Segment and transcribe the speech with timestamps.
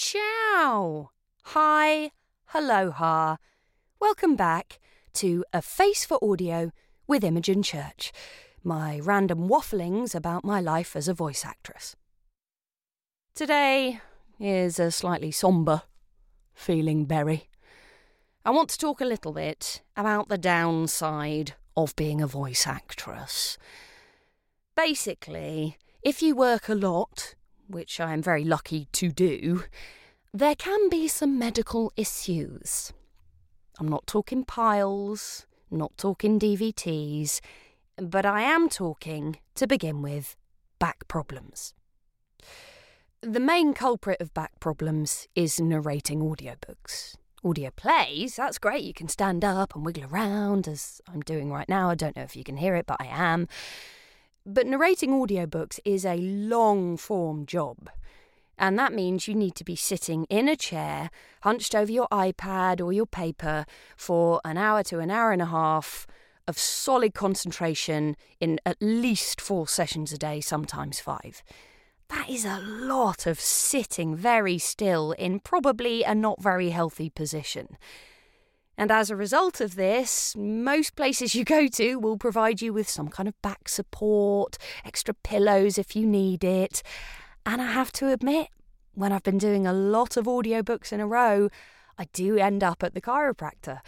[0.00, 1.10] Ciao!
[1.42, 2.12] Hi,
[2.46, 3.38] hello, ha.
[3.98, 4.78] Welcome back
[5.14, 6.70] to A Face for Audio
[7.08, 8.12] with Imogen Church,
[8.62, 11.96] my random wafflings about my life as a voice actress.
[13.34, 14.00] Today
[14.38, 15.82] is a slightly sombre
[16.54, 17.48] feeling berry.
[18.44, 23.58] I want to talk a little bit about the downside of being a voice actress.
[24.76, 27.34] Basically, if you work a lot,
[27.68, 29.64] which I am very lucky to do,
[30.32, 32.92] there can be some medical issues.
[33.78, 37.40] I'm not talking piles, not talking DVTs,
[37.96, 40.36] but I am talking, to begin with,
[40.78, 41.74] back problems.
[43.20, 47.16] The main culprit of back problems is narrating audiobooks.
[47.44, 48.84] Audio plays, that's great.
[48.84, 51.90] You can stand up and wiggle around as I'm doing right now.
[51.90, 53.48] I don't know if you can hear it, but I am.
[54.50, 57.90] But narrating audiobooks is a long form job.
[58.56, 61.10] And that means you need to be sitting in a chair,
[61.42, 65.46] hunched over your iPad or your paper for an hour to an hour and a
[65.46, 66.06] half
[66.46, 71.42] of solid concentration in at least four sessions a day, sometimes five.
[72.08, 77.76] That is a lot of sitting very still in probably a not very healthy position.
[78.78, 82.88] And as a result of this, most places you go to will provide you with
[82.88, 86.84] some kind of back support, extra pillows if you need it.
[87.44, 88.48] And I have to admit,
[88.94, 91.48] when I've been doing a lot of audiobooks in a row,
[91.98, 93.80] I do end up at the chiropractor.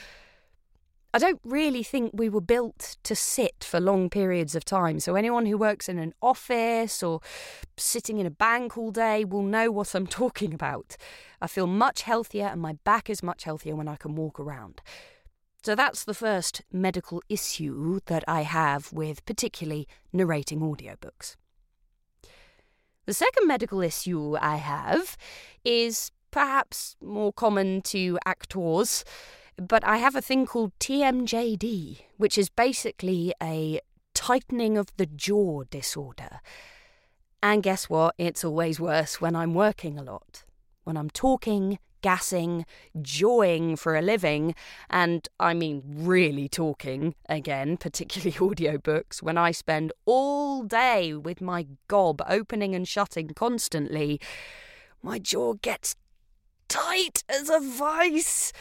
[1.13, 5.01] I don't really think we were built to sit for long periods of time.
[5.01, 7.21] So, anyone who works in an office or
[7.77, 10.97] sitting in a bank all day will know what I'm talking about.
[11.41, 14.83] I feel much healthier and my back is much healthier when I can walk around.
[15.65, 21.35] So, that's the first medical issue that I have with particularly narrating audiobooks.
[23.07, 25.17] The second medical issue I have
[25.65, 29.05] is perhaps more common to actors
[29.61, 33.81] but I have a thing called TMJD, which is basically a
[34.15, 36.41] tightening of the jaw disorder.
[37.43, 38.15] And guess what?
[38.17, 40.45] It's always worse when I'm working a lot.
[40.85, 42.65] When I'm talking, gassing,
[43.03, 44.55] jawing for a living,
[44.89, 51.67] and I mean really talking, again, particularly audiobooks, when I spend all day with my
[51.87, 54.23] gob opening and shutting constantly,
[55.03, 55.97] my jaw gets
[56.69, 58.55] tight as a vice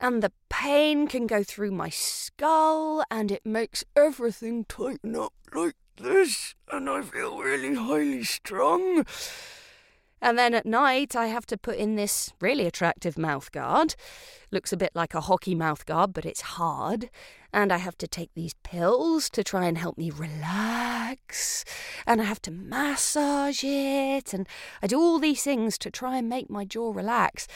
[0.00, 5.76] and the pain can go through my skull, and it makes everything tighten up like
[5.96, 9.04] this, and I feel really highly strung.
[10.22, 13.94] And then at night, I have to put in this really attractive mouth guard.
[14.50, 17.08] Looks a bit like a hockey mouth guard, but it's hard.
[17.54, 21.64] And I have to take these pills to try and help me relax.
[22.06, 24.34] And I have to massage it.
[24.34, 24.46] And
[24.82, 27.48] I do all these things to try and make my jaw relax.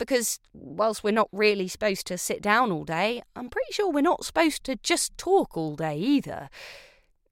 [0.00, 4.00] Because whilst we're not really supposed to sit down all day, I'm pretty sure we're
[4.00, 6.48] not supposed to just talk all day either.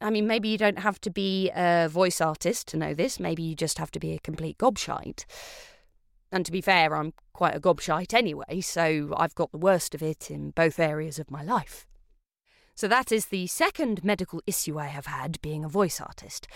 [0.02, 3.18] I mean, maybe you don't have to be a voice artist to know this.
[3.18, 5.24] Maybe you just have to be a complete gobshite.
[6.30, 10.02] And to be fair, I'm quite a gobshite anyway, so I've got the worst of
[10.02, 11.86] it in both areas of my life.
[12.74, 16.46] So that is the second medical issue I have had being a voice artist.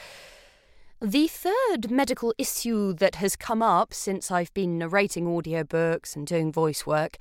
[1.05, 6.53] The third medical issue that has come up since I've been narrating audiobooks and doing
[6.53, 7.17] voice work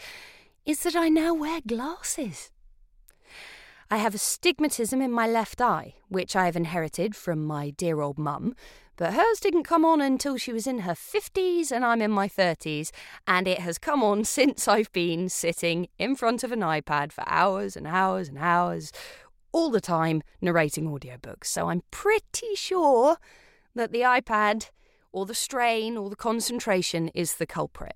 [0.67, 2.51] is that I now wear glasses.
[3.89, 8.19] I have astigmatism in my left eye, which I have inherited from my dear old
[8.19, 8.55] mum,
[8.97, 12.27] but hers didn't come on until she was in her 50s and I'm in my
[12.27, 12.91] 30s,
[13.25, 17.23] and it has come on since I've been sitting in front of an iPad for
[17.25, 18.91] hours and hours and hours,
[19.51, 21.45] all the time narrating audiobooks.
[21.45, 23.17] So I'm pretty sure
[23.75, 24.69] that the iPad
[25.11, 27.95] or the strain or the concentration is the culprit.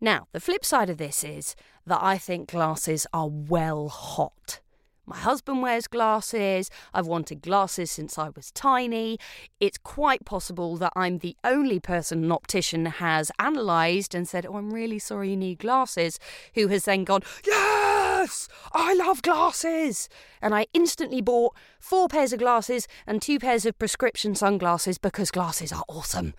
[0.00, 4.60] Now, the flip side of this is that I think glasses are well hot.
[5.08, 6.68] My husband wears glasses.
[6.92, 9.18] I've wanted glasses since I was tiny.
[9.60, 14.56] It's quite possible that I'm the only person an optician has analysed and said, Oh,
[14.56, 16.18] I'm really sorry you need glasses,
[16.54, 17.22] who has then gone,
[18.72, 20.08] I love glasses.
[20.40, 25.30] And I instantly bought four pairs of glasses and two pairs of prescription sunglasses because
[25.30, 26.34] glasses are awesome.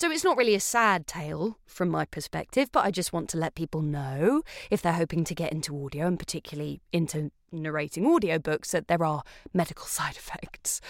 [0.00, 3.38] So it's not really a sad tale from my perspective, but I just want to
[3.38, 8.72] let people know if they're hoping to get into audio and particularly into narrating audiobooks
[8.72, 9.22] that there are
[9.54, 10.80] medical side effects.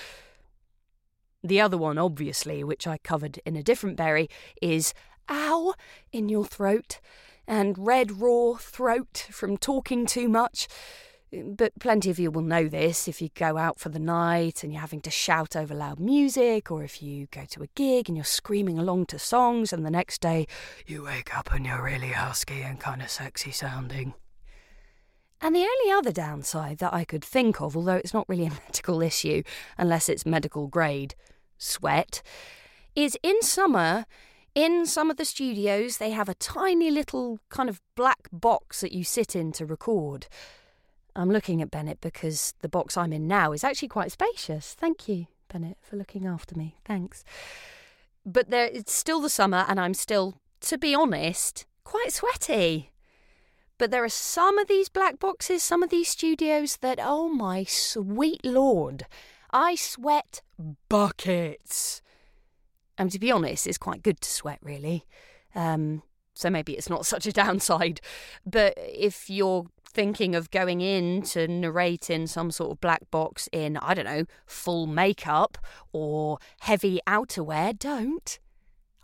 [1.44, 4.30] The other one, obviously, which I covered in a different berry,
[4.62, 4.94] is
[5.28, 5.74] ow
[6.10, 6.98] in your throat
[7.46, 10.68] and red raw throat from talking too much.
[11.32, 14.70] But plenty of you will know this if you go out for the night and
[14.70, 18.16] you're having to shout over loud music, or if you go to a gig and
[18.16, 20.46] you're screaming along to songs, and the next day
[20.86, 24.12] you wake up and you're really husky and kind of sexy sounding.
[25.40, 28.50] And the only other downside that I could think of, although it's not really a
[28.66, 29.42] medical issue
[29.76, 31.14] unless it's medical grade
[31.56, 32.22] sweat,
[32.94, 34.04] is in summer,
[34.54, 38.92] in some of the studios, they have a tiny little kind of black box that
[38.92, 40.26] you sit in to record.
[41.14, 44.74] I'm looking at Bennett because the box I'm in now is actually quite spacious.
[44.74, 46.76] Thank you, Bennett, for looking after me.
[46.84, 47.24] Thanks.
[48.24, 52.92] But there, it's still the summer, and I'm still, to be honest, quite sweaty.
[53.78, 57.64] But there are some of these black boxes, some of these studios that, oh my
[57.64, 59.06] sweet lord,
[59.50, 60.42] I sweat
[60.88, 62.00] buckets.
[62.98, 65.06] And to be honest, it's quite good to sweat, really.
[65.54, 66.02] Um,
[66.34, 68.00] so maybe it's not such a downside.
[68.46, 73.48] But if you're thinking of going in to narrate in some sort of black box
[73.52, 75.58] in, I don't know, full makeup
[75.92, 78.38] or heavy outerwear, don't.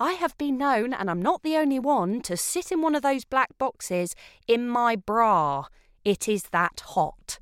[0.00, 3.02] I have been known, and I'm not the only one, to sit in one of
[3.02, 4.14] those black boxes
[4.46, 5.67] in my bra.
[6.05, 7.41] It is that hot.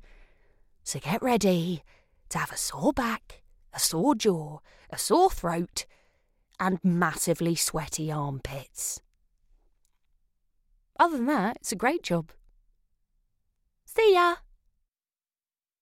[0.83, 1.83] So get ready
[2.29, 3.43] to have a sore back,
[3.73, 4.59] a sore jaw,
[4.89, 5.85] a sore throat,
[6.59, 9.01] and massively sweaty armpits.
[10.99, 12.31] Other than that, it's a great job.
[13.85, 14.35] See ya!